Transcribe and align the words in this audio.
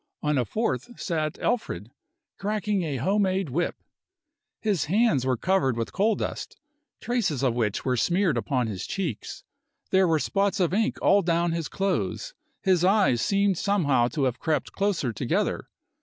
On 0.23 0.35
a 0.39 0.45
fourth 0.45 0.99
sat 0.99 1.37
Alfred, 1.37 1.91
cracking 2.39 2.81
a 2.81 2.95
home 2.97 3.21
made 3.21 3.49
whip. 3.51 3.75
His 4.59 4.85
hands 4.85 5.27
were 5.27 5.37
covered 5.37 5.77
with 5.77 5.93
coal 5.93 6.15
dust, 6.15 6.57
traces 6.99 7.43
of 7.43 7.53
which 7.53 7.85
were 7.85 7.95
smeared 7.95 8.35
upon 8.35 8.65
his 8.65 8.87
cheeks. 8.87 9.43
There 9.91 10.07
were 10.07 10.17
spots 10.17 10.59
of 10.59 10.73
ink 10.73 10.97
all 11.03 11.21
down 11.21 11.51
his 11.51 11.67
clothes, 11.67 12.33
his 12.63 12.83
eyes 12.83 13.21
seemed 13.21 13.59
somehow 13.59 14.07
to 14.07 14.23
have 14.23 14.39
crept 14.39 14.71
closer 14.71 15.13
together. 15.13 15.65